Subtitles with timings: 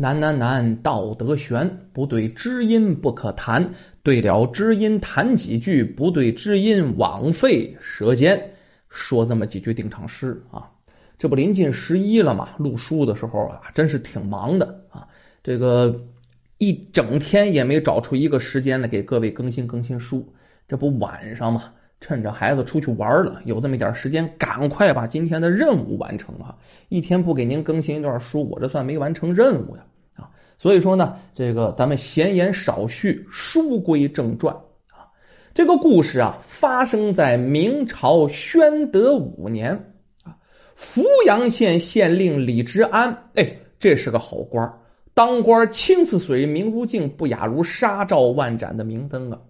[0.00, 3.74] 难难难，道德悬，不对知音不可谈。
[4.02, 8.50] 对了知音谈几句，不对知音枉费舌尖。
[8.88, 10.70] 说这么几句定场诗啊。
[11.18, 12.50] 这不临近十一了嘛？
[12.58, 15.08] 录书的时候啊，真是挺忙的啊。
[15.42, 16.02] 这个
[16.58, 20.32] 一整天也没找出一个时间来给各位更新更新书。
[20.68, 26.56] 这不晚上嘛，趁着孩子出去玩了，有这么一点时间，赶快把今天的任务完成啊！
[26.88, 29.82] 一天不给您更新一段书，我这算没完成任务呀
[30.14, 30.30] 啊！
[30.58, 34.54] 所以说呢，这个咱们闲言少叙，书归正传
[34.90, 35.10] 啊。
[35.54, 39.92] 这个故事啊，发生在明朝宣德五年。
[40.22, 40.38] 啊，
[40.76, 44.74] 扶阳县县令李之安，哎，这是个好官
[45.14, 49.40] 当官清似水，明如镜，不亚如纱照万盏的明灯啊！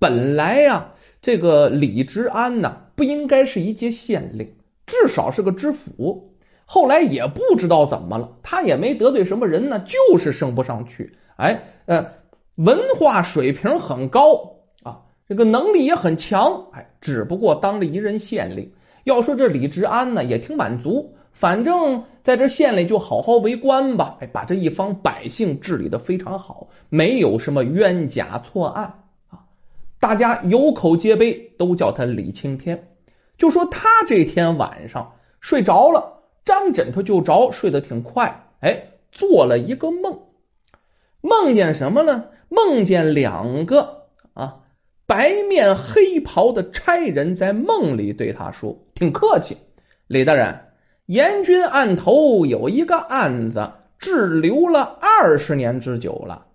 [0.00, 4.54] 本来呀，这个李治安呢，不应该是一届县令，
[4.86, 6.36] 至少是个知府。
[6.66, 11.14] 后来也不知道怎么了，他也没得罪什么人呢，就是升不上去。
[11.36, 12.12] 哎，呃，
[12.56, 18.72] 文化水平很高啊，这个能力也很强，哎，只不过当了一任县令。
[19.02, 28.97] 要说这李治安呢，也挺满足，反正在这县里就好好为官吧，哎，把这一方百姓治理的非常好，没有什么冤假错案，
[30.00, 32.88] 大家有口皆碑，都叫他李青天。
[33.36, 40.20] 就说他这天晚上睡着了，张枕头就着，睡得挺快，哎，做了一个梦，
[41.20, 42.26] 梦见什么呢？
[42.48, 44.60] 梦见两个啊。
[45.06, 49.56] 白面黑袍的差人在梦里对他说：“挺客气，
[50.06, 50.66] 李大人，
[51.06, 56.48] 严军案头有一个案子滞留了二十年之久了。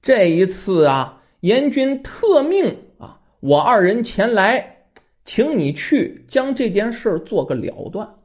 [0.00, 4.84] 这一次啊，严军特命啊，我二人前来，
[5.24, 8.16] 请你去将这件事做个了断。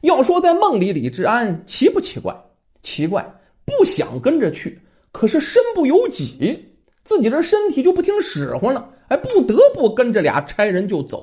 [0.00, 2.44] 要说在梦里，李治安奇不奇怪？
[2.82, 4.80] 奇怪，不想跟着去，
[5.12, 6.72] 可是身不由己，
[7.04, 11.22] 自己这身体就不听使唤了。”哎，不得不跟着俩差人就走。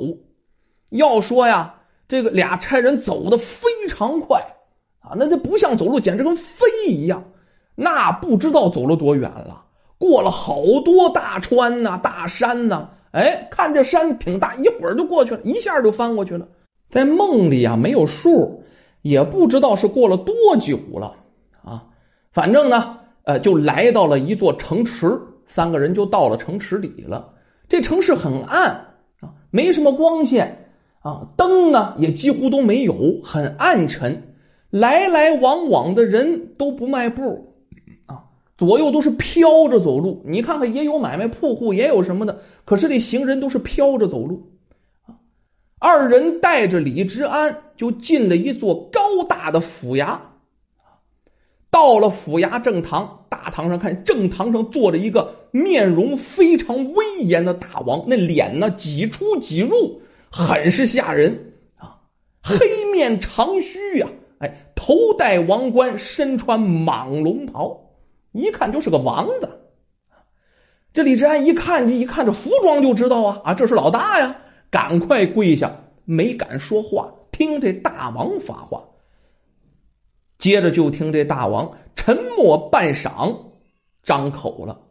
[0.90, 4.56] 要说呀，这个俩差人走的非常快
[5.00, 7.32] 啊，那就不像走路，简直跟飞一样。
[7.76, 9.65] 那不知道走了多远了，
[9.98, 12.90] 过了好多大川呐、大山呐。
[13.12, 16.48] 哎，看这山挺大，一会儿就过去了，一下就翻过去了。
[16.90, 18.64] 在梦里啊，没有数，
[19.02, 21.16] 也不知道是过了多久了
[21.64, 21.86] 啊。
[22.34, 27.30] 反正呢，呃，就来到了一座城池，三个人就到了城池里了。
[27.70, 30.70] 这城市很暗啊，没什么光线
[31.02, 34.34] 啊，灯呢也几乎都没有，很暗沉。
[34.72, 37.45] 来来往往的人都不迈步，
[38.58, 40.24] 左右都是飘着走路。
[40.26, 44.52] 你看看，也有买卖铺户，也有什么的，可是这行人都是飘着走路。
[45.80, 50.20] 二人带着李之安就进了一座高大的府衙，
[51.70, 53.22] 到了府衙正堂。
[53.28, 60.02] 大堂上看，正堂上坐着一个面容非常威严的大王，那脸呢几出几入，
[60.32, 62.02] 很是吓人啊！
[62.42, 64.08] 黑面长须呀，
[64.40, 67.85] 哎，头戴王冠，身穿蟒龙袍，
[68.36, 69.62] 一看就是个王子。
[70.94, 74.38] 这李治安一看，一看这服装就知道啊啊，这是老大呀！
[74.70, 78.86] 赶快跪下，没敢说话，听这大王发话。
[80.38, 83.38] 接着就听这大王沉默半晌，
[84.04, 84.82] 张口了：“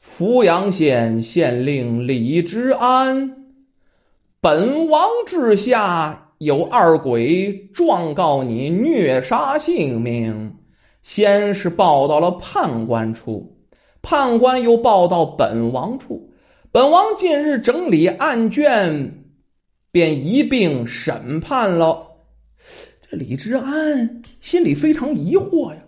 [0.00, 3.54] 扶阳县县令李之安，
[4.40, 10.56] 本王治下有二鬼状告你虐杀性命，
[11.02, 13.56] 先是报到了判官处，
[14.02, 16.32] 判官又报到本王处，
[16.72, 19.24] 本王近日整理案卷，
[19.90, 22.06] 便一并审判了。”
[23.10, 25.80] 这李治安心里非常疑惑呀，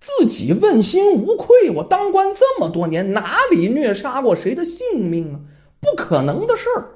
[0.00, 5.40] 自己问心无愧，我当官这么多年，哪里虐杀过谁的性命啊？
[5.80, 6.88] 不可能的事儿。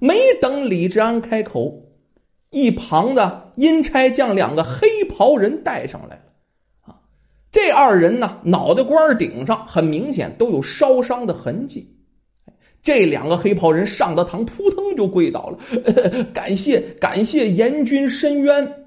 [0.00, 1.82] 没等李治安开口，
[2.48, 6.22] 一旁的阴差将两个黑袍人带上来了。
[7.52, 11.96] 这二人呢，脑袋瓜顶上很明显都有烧伤的痕迹。
[12.82, 15.58] 这两个黑袍人上的堂，扑腾就跪倒了，
[16.32, 18.86] 感谢感谢阎君伸冤。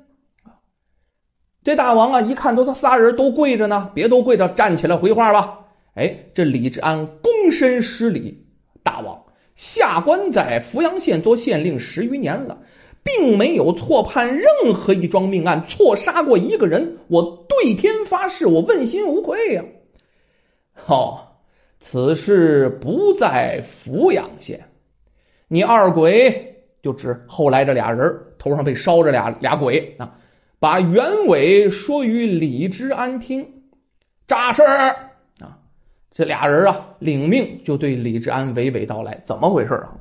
[1.64, 5.60] 这大王啊，一看都他仨人都跪着呢，别都跪着，站起来回话吧。
[5.94, 8.48] 哎，这李治安躬身施礼，
[8.82, 9.26] 大王
[9.56, 12.64] 下官在阜阳县做县令十余年了，
[13.04, 16.98] 并没有错判任何一桩命案，错杀过一个人。
[17.08, 19.64] 我对天发誓，我问心无愧呀。
[20.74, 21.42] 好，
[21.80, 24.66] 此事不在阜阳县，
[25.48, 30.18] 你二鬼就指后来这俩人头上被烧着俩俩鬼啊。
[30.60, 33.64] 把原委说于李治安听。
[34.26, 35.12] 扎事儿
[35.42, 35.60] 啊，
[36.14, 40.00] 这俩人啊领命，就对李治安娓娓道来怎么回事啊？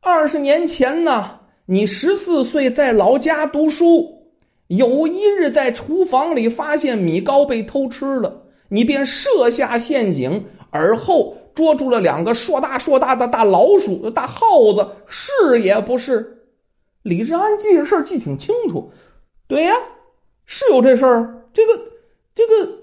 [0.00, 4.22] 二十年前呢，你十四岁在老家读书，
[4.68, 16.38] 有一日在厨房里发现米糕被偷吃了，你便设下陷阱，而后捉住了两个硕大硕大的大老鼠、大耗子，是也不是？
[17.02, 18.90] 李治安记这事儿记挺清楚，
[19.46, 19.74] 对呀，
[20.46, 21.44] 是有这事儿。
[21.52, 21.78] 这个，
[22.34, 22.78] 这个，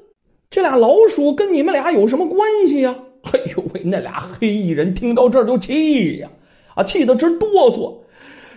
[0.52, 2.96] 这俩老鼠跟你们俩有什么关系呀？
[3.24, 6.30] 哎呦喂，那俩黑衣人听到这儿就气呀，
[6.76, 8.05] 啊，气得直哆嗦。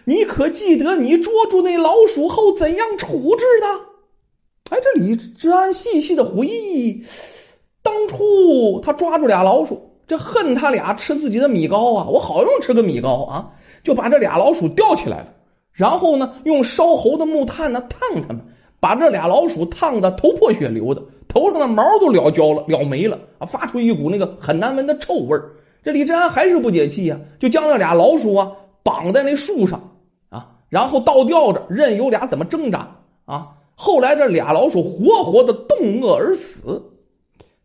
[0.08, 3.66] 你可记得你捉住那老鼠后怎样处置的？
[4.70, 7.04] 哎，这李治安细细的回忆，
[7.82, 13.50] 当初他抓住俩老鼠，这恨他俩吃自己的米糕啊，我好容易吃个米糕啊，
[13.84, 15.34] 就把这俩老鼠吊起来了。
[15.72, 18.46] 然后呢，用烧猴的木炭呢烫他们，
[18.80, 25.38] 把这俩老鼠烫的头破血流的，头上的毛都燎焦了、燎没了啊，发出一股那个很难闻的臭味
[25.82, 28.52] 这李治安还是不解气呀，就将那俩老鼠啊
[28.82, 29.96] 绑在那树上，
[30.68, 33.48] 然后倒吊着，任由俩怎么挣扎啊。
[33.74, 36.82] 后来这俩老鼠活活的冻饿而死。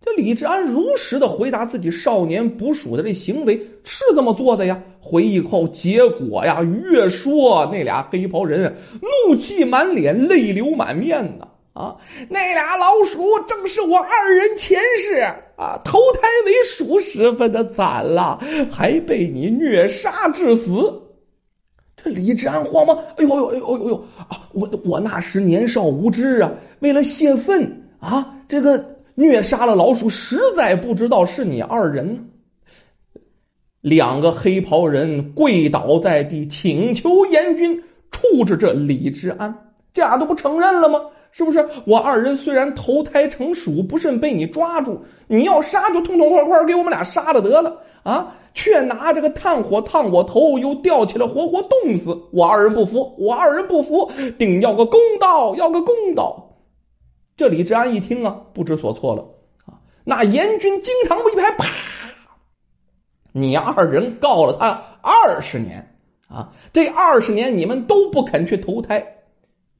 [0.05, 4.83] 这李治安如实的回答自己少年捕鼠的这行为是这么做的呀。
[4.99, 11.97] 回忆后，结果呀，越说那俩黑袍人怒气满脸，泪流满面呢啊！
[12.29, 15.19] 那俩老鼠正是我二人前世
[15.57, 18.41] 啊，投胎为鼠，十分的惨了，
[18.71, 21.02] 还被你虐杀致死。
[22.03, 24.49] 这李治安慌忙，哎呦呦哎呦呦呦啊！
[24.53, 28.91] 我我那时年少无知啊，为了泄愤啊，这个。
[29.15, 32.29] 虐杀了老鼠，实在不知道是你二人。
[33.79, 39.71] 两个黑袍人跪倒在地，请求阎君处置这李治安。
[39.93, 40.99] 这俩都不承认了吗？
[41.31, 41.63] 是不是？
[41.85, 48.35] 我二人虽然投胎成鼠，不慎被你抓住，你要杀就痛痛快快给我们俩杀了得了啊！
[48.53, 56.57] 却拿这个炭火烫我头，又吊起来活活冻死我二人不服，我二人不服，定要个公道，要个公道。
[57.35, 59.25] 这李治安一听啊，不知所措了
[59.65, 59.81] 啊！
[60.03, 61.65] 那阎君惊堂木一拍，啪！
[63.31, 65.97] 你二人告了他二十年
[66.27, 66.53] 啊！
[66.73, 69.15] 这二十年你们都不肯去投胎，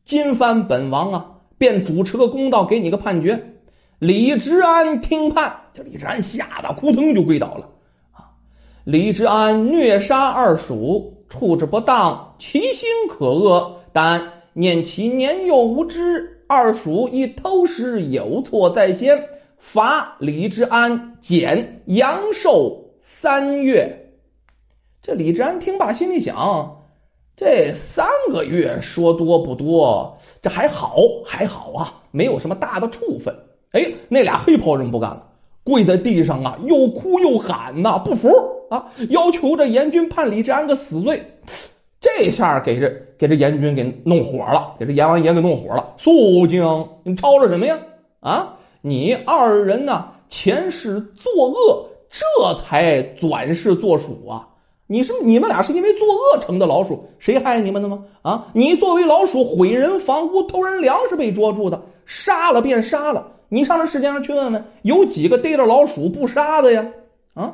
[0.04, 1.26] 今番本王啊，
[1.60, 3.54] 便主持个公道，给你个判决。
[4.00, 7.70] 李治安听判，这李治安吓得扑腾就跪倒了！
[8.84, 16.44] 李治安虐杀二鼠，处置不当，其心可恶，但念其年幼无知。
[16.48, 24.12] 二鼠亦偷食有错在先，罚李治安减阳寿三月。
[25.02, 26.84] 这李治安听罢，心里想：
[27.38, 33.34] 这三个月说多不多，这还好还好啊，没有什么大的处分。
[33.72, 35.28] 哎，那俩黑袍人不干了，
[35.64, 38.30] 跪在地上啊，又哭又喊呐，不服
[38.74, 41.24] 啊，要求这阎君判李治安个死罪。
[42.02, 45.94] 这下给这给这阎君给弄火了，给这阎王爷给弄火了。
[46.00, 47.78] 肃静，你吵吵什么呀？
[48.20, 50.08] 啊，你二人呢？
[50.28, 54.48] 前世作恶，这才转世做鼠啊！
[54.88, 58.06] 你是你们俩是因为作恶成的老鼠，谁害你们的吗？
[58.24, 63.34] 啊，你作为老鼠毁人房屋、偷人粮食被捉住的，杀了便杀了。
[63.50, 66.88] 你上这世界上去问问，有几个逮着老鼠不杀的呀？
[67.36, 67.54] 啊，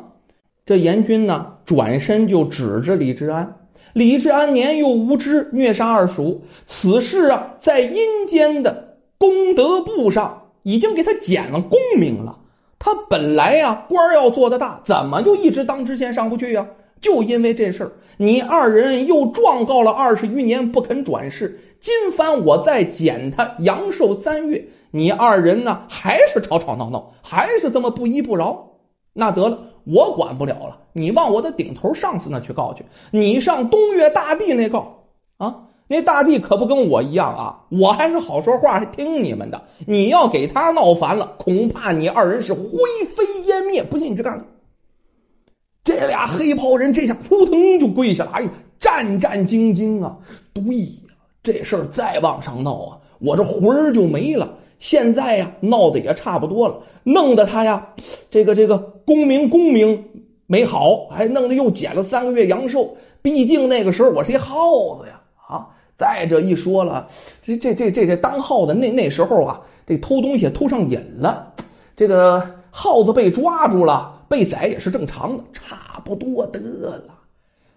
[0.69, 3.55] 这阎君呢，转身就指着李治安。
[3.93, 12.41] 李治安年幼无知，虐杀二叔，此事啊，在阴间的功德簿上已经给他减了功名了。
[12.77, 16.67] 他本来呀，官要做的大，怎么就一直当知县上不去呀？
[17.01, 21.61] 就因为这事儿，你二人又状告了二十余年，不肯转世。
[21.81, 28.67] 今番我再减他阳寿三月，你二人呢，还是吵吵闹闹，还是这么不依不饶。
[29.13, 29.63] 那得了。
[29.91, 32.85] 我管不了了，你往我的顶头上司那去告去。
[33.11, 35.05] 你上东岳大帝那告
[35.37, 39.63] 啊，那大帝可不跟我一样啊，我还是好说话，还听你们的。
[39.87, 42.69] 你要给他闹烦了，恐怕你二人是灰
[43.15, 43.83] 飞烟灭。
[43.83, 44.45] 不信你去干。
[45.83, 50.17] 这俩黑袍人这下扑腾就跪下了，哎，战战兢兢啊！
[50.53, 54.57] 对呀，这事儿再往上闹啊，我这魂儿就没了。
[54.79, 57.89] 现在呀，闹得也差不多了，弄得他呀，
[58.31, 60.05] 这个这个功名功名
[60.47, 62.97] 没好，还弄得又减了三个月阳寿。
[63.21, 65.67] 毕竟那个时候我是一耗子呀啊！
[65.97, 67.09] 再者一说了，
[67.43, 71.53] 这这这这这当耗子那那时候啊，这偷东西偷上瘾了，
[71.97, 77.15] 这个耗子被抓住了，被宰也是正常的，差不多得了。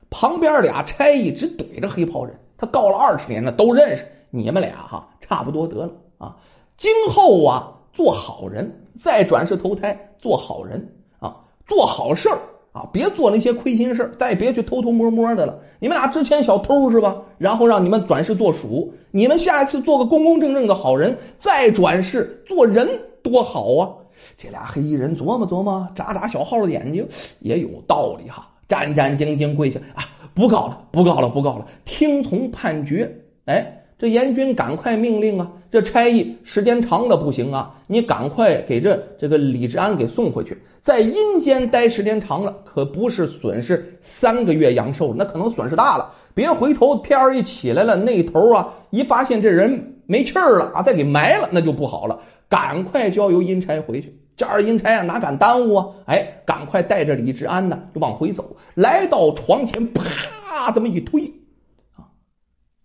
[0.09, 4.07] 旁边俩差役直怼着黑袍人，他告了二十年了，都认识。
[4.31, 6.37] 你们俩哈差不多得了啊，
[6.77, 11.37] 今后啊做好人，再转世投胎做好人啊，
[11.67, 12.39] 做好事儿
[12.73, 15.61] 啊，别做那些亏心事儿，再别去偷偷摸摸的了。
[15.79, 17.23] 你们俩之前小偷是吧？
[17.39, 23.91] 然后让你们转世做鼠，你们下一次做个公公正正的好人，再转世做人多好啊！
[24.39, 27.09] 这俩黑衣人琢磨琢磨，眨眨小号的眼睛，
[27.41, 28.49] 也有道理哈。
[28.69, 33.19] 战战兢兢跪下啊，不告了，不告了，不告了，听从判决。
[33.45, 46.15] 哎，这阎君赶快命令啊，这差役时间长了不行啊，你赶快给这这个李治安给送回去，在阴间待时间长了，可不是损失三个月阳寿，那可能损失大了。
[46.35, 52.19] 别回头天儿一起来了，那头啊一发现这人没气儿了啊，再给埋了，那就不好了。
[52.49, 54.19] 赶快交由阴差回去。
[54.37, 55.87] 这二阴差啊，哪敢耽误啊？
[56.07, 58.57] 哎，赶快带着李治安呢，就往回走。
[58.75, 61.33] 来到床前，啪，这么一推，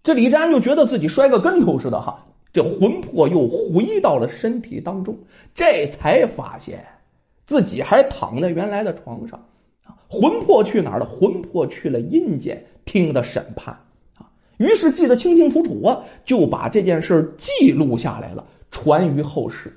[0.08, 5.18] 这李治安就觉得自己摔个跟头似的哈，这魂魄又回到了身体当中，
[5.54, 6.86] 这才发现
[7.46, 9.44] 自己还躺在原来的床上。
[10.08, 11.06] 魂魄去哪儿了？
[11.06, 13.80] 魂魄去了阴间，听的审判
[14.18, 14.32] 啊。
[14.56, 19.77] 于是记得清清楚楚啊，就把这件事记录下来了，传于后世。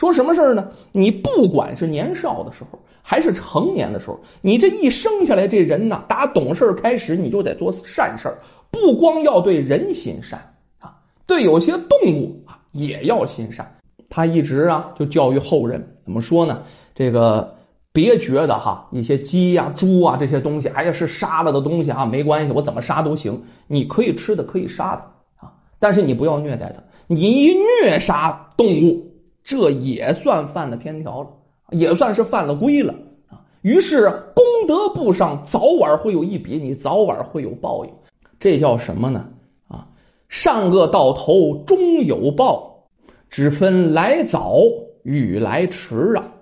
[0.00, 0.70] 说什么事儿呢？
[0.92, 8.38] 你不管是年少的时候，还是成年的时候，你这一生下来，这人呐，打懂事开始，你就得做善事儿。
[8.70, 13.76] 不光要对人心善啊，对有些动物啊也要心善。
[14.08, 16.62] 他一直啊就教育后人，怎么说呢？
[16.94, 17.56] 这个
[17.92, 23.42] 别觉得哈，一些鸡呀、猪啊这些东西，哎呀是杀了的东西啊，没关系，我怎么杀都行。
[23.66, 25.02] 你可以吃的，可以杀的
[25.46, 26.82] 啊，但是你不要虐待它。
[27.06, 29.09] 你一虐杀动物。
[29.42, 31.28] 这也算犯了天条了，
[31.70, 32.94] 也算是犯了规了
[33.28, 33.40] 啊！
[33.62, 37.90] 于是功德簿上早晚会有一笔，你早晚会有报应。
[38.38, 39.28] 这叫什么呢？
[39.68, 39.88] 啊，
[40.28, 42.88] 善恶到头终有报，
[43.28, 44.60] 只分来早
[45.02, 46.32] 与来迟啊！